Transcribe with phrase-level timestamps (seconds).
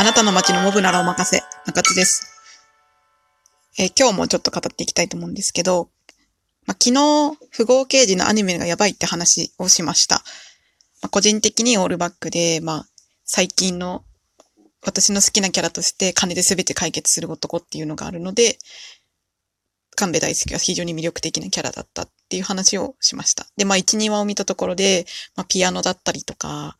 [0.00, 2.22] あなたの街のモブならお任せ、中津です。
[3.78, 5.90] えー今日もちょっと語っていきたいと思うんですけど、
[6.66, 10.22] ま、昨日、不合刑事のアニメがやばいって話をしました。
[11.02, 12.86] ま、個人的にオールバックで、まあ、
[13.26, 14.02] 最近の
[14.82, 18.56] 私の好きなキャラとして金で全て解決する男っていうのがあるので、
[19.96, 23.48] 神戸大輔は非常に魅力的なキャラだったっていう話をしました。
[23.58, 25.04] で、まあ、1、2話を見たところで、
[25.36, 26.78] まあ、ピアノだったりとか、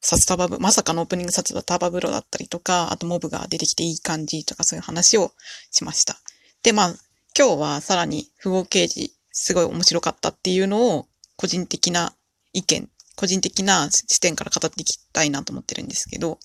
[0.00, 5.32] 札束ブ、まさかのオープニング札束風呂だったりとか、あとモブが出てきていい感じとかそういう話を
[5.70, 6.16] しました。
[6.62, 6.94] で、まあ、
[7.36, 11.06] 今日はさらに不合刑事、すごい面白かったっていうのを、
[11.36, 12.14] 個人的な
[12.52, 16.38] 意見、個人的な視点から語っていきたいなと思ってるんですけど、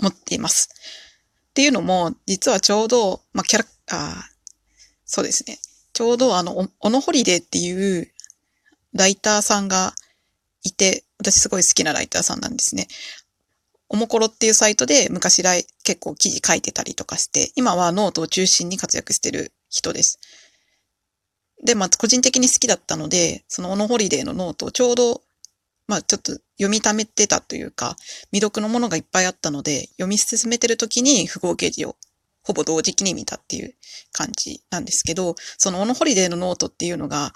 [0.00, 0.70] 思っています。
[1.50, 4.36] っていうのも、実はちょうど、まあ、キャラ、あー
[5.06, 5.58] そうですね。
[5.92, 8.12] ちょうどあの、小野ほりでいっていう
[8.92, 9.94] ライターさんが
[10.66, 12.88] いて、私すごい好きなライターさんなんですね。
[13.88, 20.18] オモコロっていうサイトで昔来結構記事書いてたりとかして、今はノートを中心に活躍してる人です。
[21.64, 25.22] で、まあ、個人的に好きだったので、その小野ほりでいのノートをちょうど、
[25.86, 27.96] まあ、ちょっと読み溜めてたというか、
[28.32, 31.96] 未読のものがいっぱいあったので、読み進めてる時に富豪刑事を
[32.42, 33.74] ほぼ同時期に見たっていう
[34.12, 37.32] 感じなんですけど、その小野ほりでいのノートっていうのが、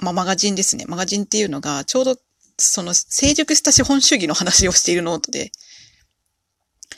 [0.00, 0.84] まあ、マガジンですね。
[0.86, 2.16] マガジンっていうのが、ちょうど
[2.56, 5.52] その成熟した資本主義の話をしているノートで、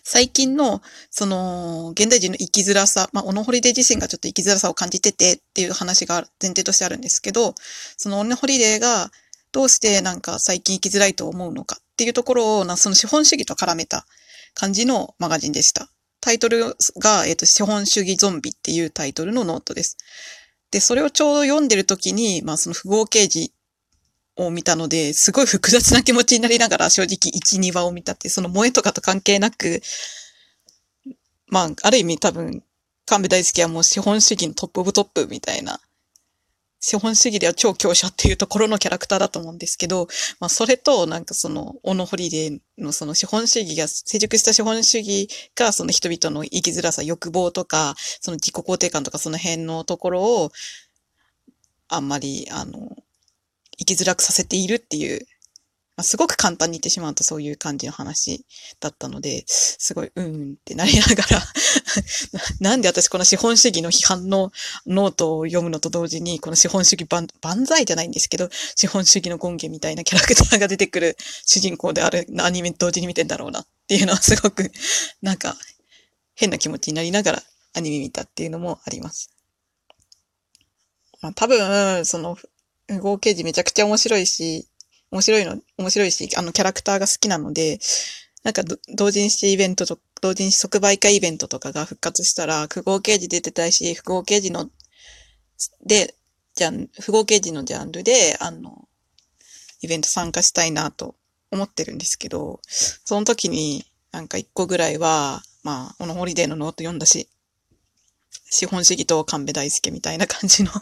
[0.02, 7.54] 最近の、その、現代人の生きづらさ、まあ、小野ほりでい自身がちょっと生きづらさを感じててっていう話が前提としてあるんですけど、
[7.96, 9.10] その小野ほりでいが
[9.52, 14.04] どうしてなんか最近生きづらいと思うのかっていうところを、なその資本主義と絡めた
[14.52, 15.88] 感じのマガジンでした。
[16.20, 19.96] タイトルが、えっ、と、資本主義ゾンビっていうタイトルのノートです。
[20.74, 23.52] で、それをちょうど読んでる時に、まあ、その富豪刑事
[24.34, 29.80] を見たので、すごい複雑な気持ちになりながら正直1、2話を見たって、その萌えとかと関係なく、
[31.46, 32.64] まあ、ある意味多分、
[33.06, 35.78] 神戸大助はもう資本主義のトップオブトップみたいな、
[36.86, 40.06] 資本主義では超強者っていうところのキャラクターだと思うんですけど、
[40.38, 50.52] まあ、それと、なんかその、小野ほりでいのその資本主義が、成熟した資本主義が、その人々の生きづらさ、欲望とか、その自己肯定感とかその辺のところを、
[51.88, 52.94] あんまり、あの、
[53.78, 55.26] 生きづらくさせているっていう、
[55.96, 58.44] まあ、すごく簡単に言ってしまうとそういう感じの話
[58.80, 61.42] だったので、すごい、うんうんってなりながら
[62.60, 64.52] なんで私この資本主義の批判の
[64.86, 74.72] ノートを読むのと同時に、この資本主義万万歳じゃないんですけど、資本主義の権限みたいなキャラクターが出てくる主人公であるアニメ同時に見てんだろうなっていうのはすごく、
[75.22, 75.56] なんか、
[76.34, 77.42] 変な気持ちになりながら
[77.74, 79.30] アニメ見たっていうのもあります。
[81.20, 82.36] まあ多分、その、
[83.00, 84.68] 合計時めちゃくちゃ面白いし、
[85.14, 87.78] 面白いの、面白いし、あのキャラクターが好きなので、
[88.42, 88.62] なんか
[88.96, 94.68] 同人誌イベントと、同人誌即売会イベントとかが復活したら、不合計時出てたいし、不合計時の、
[95.86, 96.16] で、
[96.56, 98.88] じゃん、富豪刑事のジャンルで、あの、
[99.82, 101.14] イベント参加したいなと
[101.52, 107.28] 思ってるんですけど、その時になんか一個ぐらいは、まあ、小野ほりでいのホリデーのノート読んだし、
[108.50, 110.72] 資本主義と神戸大助みたいな感じの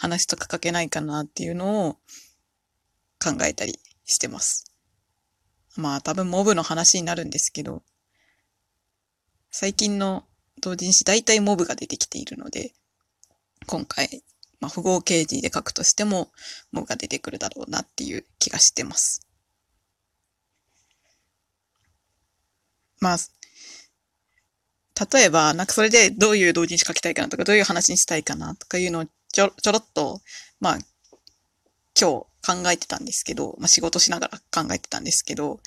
[0.00, 1.96] 話とか書けないかなっていうのを
[3.22, 4.64] 考えたりしてます。
[5.76, 7.82] まあ多分モブの話になるんですけど、
[9.50, 10.24] 最近の
[10.60, 12.72] 同人誌大体モブが出てきているので、
[13.66, 14.22] 今回、
[14.60, 16.30] まあ符号刑事で書くとしても
[16.72, 19.26] モブが出てくるだろうなっていう気がしてます。
[23.00, 23.18] まあ、
[25.12, 30.20] 例えば、なんかそれでどういう同人誌書きたいかなとか、どういう話にしたいかなとかいうのをちょちょろっと、
[30.60, 30.78] まあ、
[31.98, 35.60] 今日考えてたんですけど、まあ仕事しながら考えてたんですけど、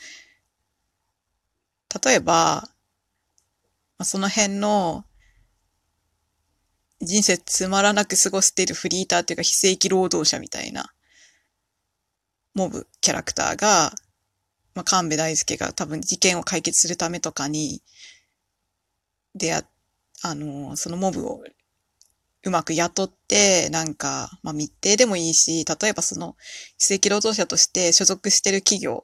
[2.04, 2.64] 例えば、
[3.98, 5.06] まあ、その辺の
[7.02, 10.92] 人生つまらなく過ごしているフリーターっていうか非正規労働者みたいな
[12.54, 13.92] モブキャラクターが、
[14.74, 17.82] まあ、神戸大輔が多分事件を解決するためとかに、
[19.36, 19.64] であ、
[20.22, 21.44] あの、そのモブを
[22.46, 26.36] うまく雇って、なんか、まあ、密偵でもいいし、例えばその、
[26.78, 29.04] 非正規労働者として所属してる企業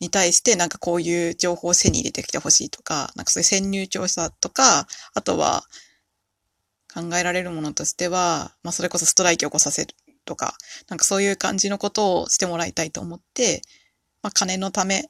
[0.00, 5.64] に対して、なんかこういう情報を背に入れてきてほしいとか、なんかそういう潜入調査とか、あとは、
[6.92, 9.94] 考えられるものとしては、まあ、それこそストライキを起こさせる
[10.24, 10.54] とか、
[10.88, 13.62] なんかそういう感じのことをしてもらいたいと思って、
[14.22, 15.02] まあ、金のためっ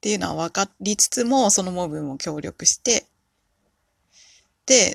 [0.00, 3.06] ていうのは分かりつつも、そのモブも協力して、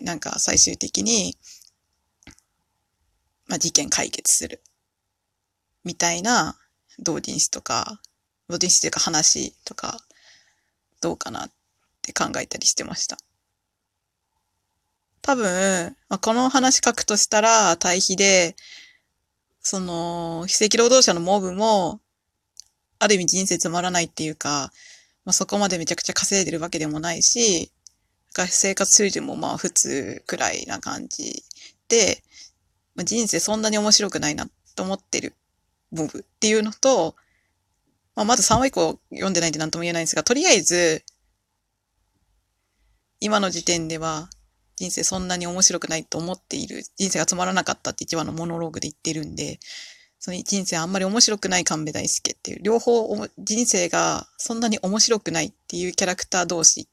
[0.01, 1.37] なんか最終的に、
[3.47, 4.61] まあ、事件解決する。
[5.83, 6.57] みたいな
[6.99, 8.01] 同人誌とか、
[8.47, 9.99] 同人誌というか話とか
[11.01, 11.51] どうかなっ
[12.01, 13.17] て考えたりしてました。
[15.21, 18.55] 多分、まあ、この話書くとしたら対比で、
[19.61, 21.99] その、非正規労働者のモブも、
[22.99, 24.71] ある意味人生つまらないっていうか、
[25.25, 27.71] まあ、そこまでめちゃくちゃ稼いでるわけでもないし、
[28.47, 31.43] 生活水準もまあ普通くらいな感じ
[31.87, 32.21] で、
[32.95, 35.33] まあ、人生そんなに面白くないなと思ってる
[35.91, 37.15] モブっていうのと、
[38.15, 41.03] まあ、まず3話以降読んでないんで何とも言えないんですが、とりあえず、
[43.19, 44.29] 今の時点では
[44.75, 49.59] 人生そんなに面白くないと思っている、人生がつまらなかったって一話のモノローグで言ってるんで、
[50.19, 56.87] その人生あんまり面白くない神戸大輔っていう、両方人生がそんなに面白くないっていうキャラクター同士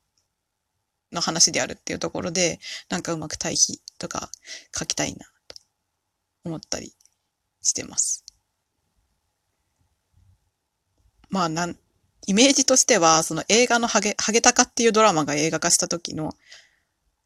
[1.13, 4.31] の話であるっていうところで、なんかうまく対比とか
[4.77, 5.57] 書きたいなと
[6.45, 6.95] 思ったり
[7.63, 8.25] してます。
[11.29, 11.77] まあなん、
[12.27, 16.37] イメージとしては、その映画のハゲ、ハゲタカっていうドラマが映画化した時の、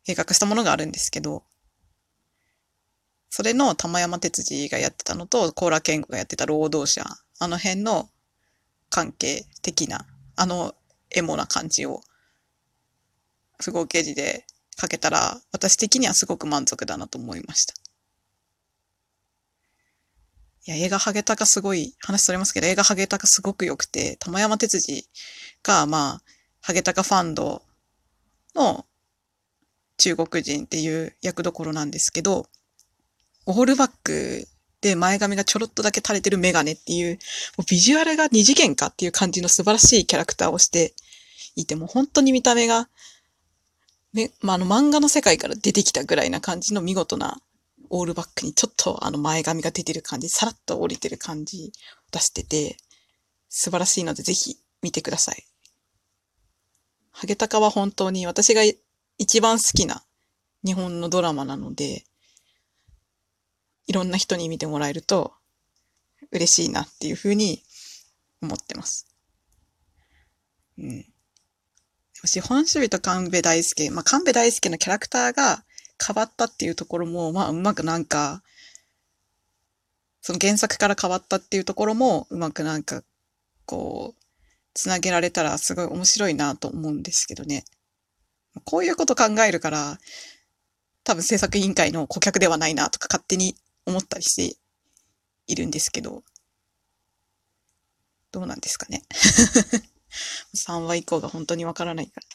[0.07, 1.43] 映画化したものがあるんですけど、
[3.29, 7.05] それの玉山哲司がやってたのと、高良健吾がやってた労働者、
[7.39, 8.09] あの辺の
[8.89, 10.07] 関係的な、
[10.37, 10.75] あの
[11.11, 12.01] エモな感じを、
[13.59, 14.47] 不合刑事で
[14.81, 17.75] 書けたら、私的にはすごく満足だなと思いました。
[20.67, 25.09] いや、映画ハゲタカすごい、話それますけど、映画ハゲタカすごく良くて、玉山哲司
[25.63, 26.23] が、まあ、
[26.61, 27.63] ハゲタカファンド
[28.57, 28.85] の
[29.97, 32.49] 中国人っていう役どころなんですけど、
[33.47, 34.49] オールバック
[34.81, 37.19] で前髪がちょろっとだけ垂れてるメガネっていう、
[37.57, 40.95] もうビジュアルが二次元かっていう感じの素晴らしいキャラクターをして
[41.55, 42.89] いて、もう本当に見た目が、
[44.17, 47.39] め、まあ、あの漫画の世界から出てきたぐらいな感じの見事な
[47.91, 51.73] オールバックにちょっとあの前髪が出てる感じ、さらっと降りてる感じ
[52.11, 52.77] 出してて、
[53.49, 55.45] 素晴らしいのでぜひ見てください。
[57.13, 58.63] ハゲタカは本当に私が
[59.19, 60.03] 一番好きな
[60.65, 62.05] 日本のドラマなので、
[63.87, 65.33] いろんな人に見てもらえると
[66.33, 67.63] 嬉しいなっていうふうに
[68.43, 69.07] 思ってます。
[70.79, 71.07] うん。
[72.27, 75.65] 資本主義と神戸大輔、まあ、神戸大輔のキャラクターが
[76.05, 78.43] 変わったっていうところも、まあ、うまくなんか、
[80.21, 83.03] その原作から変わったっていうところも、うまくなんか、
[83.65, 84.23] こう、
[84.75, 87.65] つなげられたらすごい面白いなと思うんですけどね。
[88.65, 89.99] こういうこと考えるから、
[91.05, 93.55] 多分制作委員会の顧客ではないなとか勝手に
[93.87, 94.57] 思ったりして
[95.47, 96.25] いるんですけど、
[98.33, 99.03] どうなんですかね。
[100.55, 102.27] 3話以降が本当にわからないから。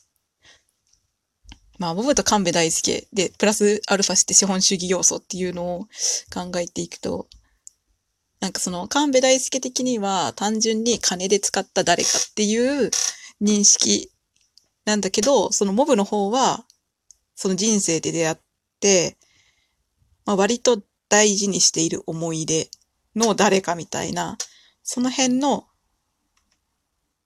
[1.80, 5.88] まあ、ボブと神戸大輔で、プラスアルファして資本主義要素っていうのを
[6.32, 7.28] 考えていくと、
[8.40, 12.92] なんかその神戸大輔的には単純に金で使った誰かっていう
[13.42, 14.12] 認識
[14.86, 16.66] なんだけど、そのモブの方は、
[17.34, 18.38] その人生で出会っ
[18.80, 19.18] て、
[20.26, 22.70] まあ、割と大事にしている思い出
[23.16, 24.38] の誰かみたいな、
[24.84, 25.66] その辺の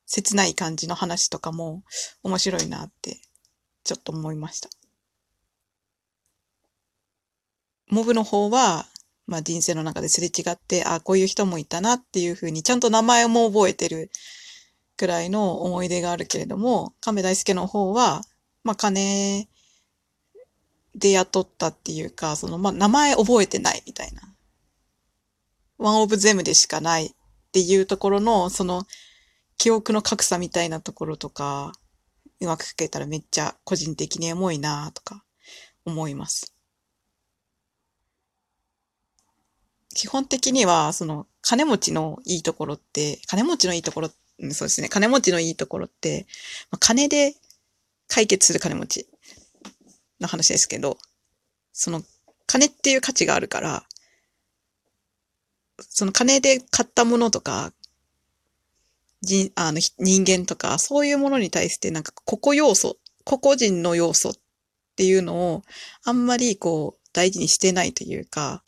[0.06, 1.84] 切ない感じの話とかも
[2.24, 3.20] 面白いなって
[3.84, 4.70] ちょっと思いました。
[7.90, 8.86] モブの方は、
[9.28, 14.12] まあ人生の中ですれ違って、ああ、こういう人もいたなっていうふうに、ちゃんと名前も覚えてる
[14.98, 18.22] くらいの思い出があるけれども、亀大輔の方は、
[18.64, 19.48] まあ金
[20.96, 24.22] で雇ったっていうか、その、まあ、名前覚えてないみたいな。
[25.78, 27.12] ワンオブゼムでしかないっ
[27.52, 28.86] ていうところの、その、
[29.58, 31.72] 記憶の格差みたいなところとか、
[32.40, 35.24] うまく書けたらめっちゃ個人的にエモいなとか
[35.86, 36.54] 思います。
[39.96, 46.28] 基本的には、その、金持ちのいいところって、金持ちのいいところ、そうですね、金持ちのいいところって、
[46.70, 47.36] まあ金で
[48.08, 49.08] 解決する金持ち
[50.20, 50.98] の話ですけど、
[51.72, 52.04] その
[52.46, 53.84] 金っていう価値があるから、
[55.80, 57.72] その金で買ったものとか、
[59.22, 64.34] 人、あの、人間とか、そういうものに対してなんか、個々要素、個々人の要素っ
[64.96, 65.64] ていうのを、
[66.04, 68.64] あんまりこう、大事にしてないというか、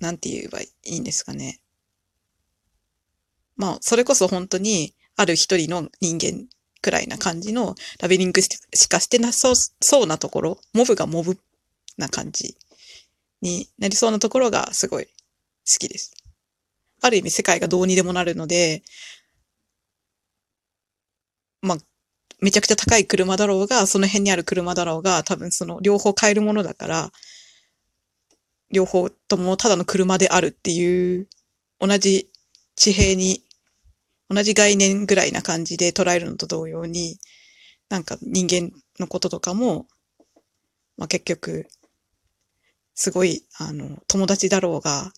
[0.00, 1.60] なんて言えばいいんですかね。
[3.56, 6.46] まあ、それこそ本当に、ある一人の人間
[6.80, 8.48] くらいな感じのラベリングし
[8.88, 11.38] かしてなそう、そうなところ、モブがモブ
[11.96, 12.56] な感じ
[13.42, 15.12] になりそうなところがすごい好
[15.80, 16.12] きです。
[17.00, 18.82] ある意味世界がどうにでもなるので、
[21.62, 21.78] まあ、
[22.40, 27.12] めちゃくちゃ高い車だろうが、その辺にある車だろうが、多分その両方買えるものだから、
[28.70, 31.28] 両方ともただの車であるっていう、
[31.80, 32.30] 同じ
[32.76, 33.42] 地平に
[34.30, 37.18] 同じ概念ぐらいな感じで捉えるのと同様に、
[37.88, 39.86] なんか人間のこととかも、
[40.96, 41.66] まあ結局、
[42.94, 45.12] すごい、あの、友達だろうが、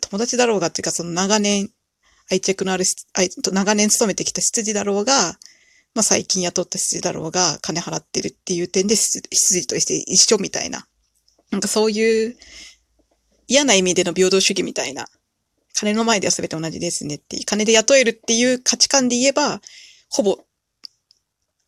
[0.00, 1.70] 友達だろうがっていうか、その長年、
[2.30, 2.84] 愛着のある、
[3.52, 5.38] 長年勤めてきた執事だろうが、
[5.94, 10.86] まあ最近雇った執事だろうが、金払ってるっていう点で執事として一緒みたいな。
[11.50, 12.36] なんかそういう
[13.48, 15.08] 嫌な意味での平等主義みたいな。
[15.74, 17.44] 金の前では全て同じですねっていう。
[17.44, 19.60] 金で雇えるっていう価値観で言えば、
[20.10, 20.38] ほぼ、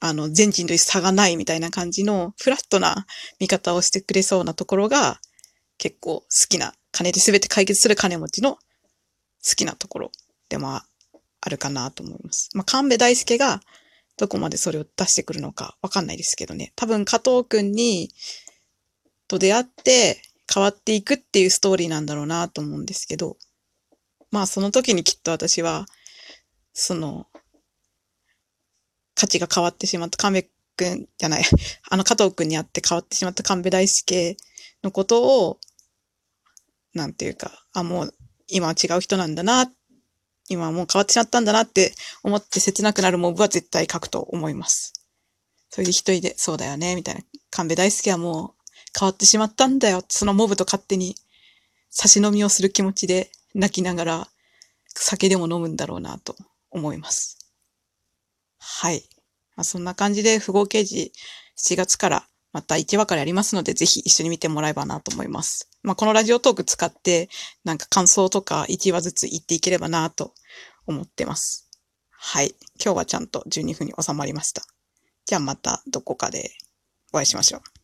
[0.00, 3.06] あの、全人類差がないみたいな感じのフラットな
[3.38, 5.20] 見方をしてくれそうなところが
[5.78, 8.60] 結構好きな、金で全て解決する金持ちの好
[9.56, 10.12] きなところ
[10.48, 10.84] でもあ
[11.48, 12.50] るかなと思います。
[12.54, 13.60] まあ、神戸大輔が
[14.16, 16.72] どこまでそれを出してくるのかわかんないですけどね。
[16.76, 18.10] 多分加藤くんに、
[19.28, 20.20] と出会って
[20.52, 23.36] 変わっていくっていうストーリーなんだろうなと思うんですけど、
[24.30, 25.86] まあその時にきっと私は、
[26.74, 27.28] その、
[29.14, 31.44] 価値が変わってしまった神戸くんじゃない、
[31.88, 34.36] あの加藤くんに会って変わってしまった神戸大輔
[34.82, 35.58] のことを、
[36.94, 38.14] なんていうか、あ、もう
[38.48, 39.70] 今は違う人なんだな、
[40.48, 44.92] 今はもう変わってしまったんだなって思って切なくなるモブは絶対書くと思います。
[45.70, 47.20] それで一人で、そうだよね、みたいな。
[47.50, 48.60] 神戸大輔はもう
[48.98, 50.02] 変わってしまったんだよ。
[50.08, 51.14] そのモブと勝手に
[51.90, 54.28] 差し飲みをする気持ちで泣きながら
[54.94, 56.34] 酒でも飲むんだろうなと
[56.70, 57.38] 思います。
[58.58, 59.04] はい。
[59.56, 61.12] まあ、そんな感じで、符号刑事
[61.58, 65.70] 7月からまた1話からやりますので、ぜひ一緒に見てもらえばなと思います。
[65.82, 67.28] まあ、このラジオトーク使って、
[67.64, 70.34] なんか感想とか1話ずつ言っていければなと
[70.86, 71.68] 思ってます。
[72.10, 72.54] はい。
[72.82, 74.62] 今日はちゃんと12分に収まりました。
[75.26, 76.50] じゃあまたどこかで
[77.12, 77.79] お会いしましょう。